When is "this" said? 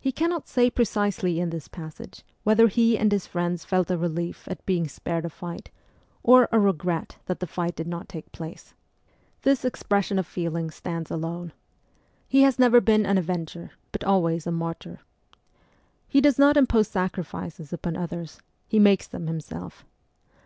1.50-1.68, 9.42-9.62